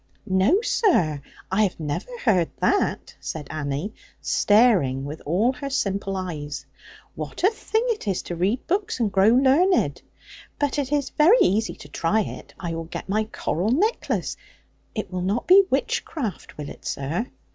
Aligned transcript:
'No, 0.25 0.63
sir; 0.63 1.21
I 1.51 1.61
have 1.61 1.79
never 1.79 2.09
heard 2.23 2.49
that,' 2.57 3.15
said 3.19 3.45
Annie, 3.51 3.93
staring 4.19 5.05
with 5.05 5.21
all 5.27 5.53
her 5.53 5.69
simple 5.69 6.17
eyes; 6.17 6.65
'what 7.13 7.43
a 7.43 7.51
thing 7.51 7.83
it 7.89 8.07
is 8.07 8.23
to 8.23 8.35
read 8.35 8.65
books, 8.65 8.99
and 8.99 9.11
grow 9.11 9.27
learned! 9.27 10.01
But 10.57 10.79
it 10.79 10.91
is 10.91 11.11
very 11.11 11.37
easy 11.41 11.75
to 11.75 11.87
try 11.87 12.21
it: 12.21 12.51
I 12.59 12.73
will 12.73 12.85
get 12.85 13.09
my 13.09 13.25
coral 13.25 13.69
necklace; 13.69 14.37
it 14.95 15.11
will 15.13 15.21
not 15.21 15.45
be 15.45 15.65
witchcraft, 15.69 16.57
will 16.57 16.69
it, 16.69 16.83
sir?' 16.83 17.27